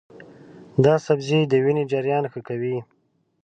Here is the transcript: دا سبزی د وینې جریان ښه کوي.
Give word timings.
دا 0.85 0.93
سبزی 1.05 1.39
د 1.47 1.53
وینې 1.63 1.83
جریان 1.91 2.23
ښه 2.31 2.39
کوي. 2.47 2.77